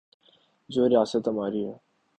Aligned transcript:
جو 0.69 0.89
ریاست 0.89 1.27
ہماری 1.27 1.65
ہے۔ 1.67 1.73